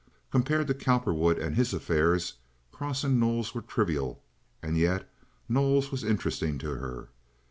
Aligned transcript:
Compared 0.31 0.65
to 0.65 0.73
Cowperwood 0.73 1.37
and 1.37 1.55
his 1.55 1.75
affairs, 1.75 2.33
Cross 2.71 3.03
and 3.03 3.19
Knowles 3.19 3.53
were 3.53 3.61
trivial, 3.61 4.19
and 4.63 4.75
yet 4.75 5.07
Knowles 5.47 5.91
was 5.91 6.03
interesting 6.03 6.57
to 6.57 6.71
her. 6.71 7.09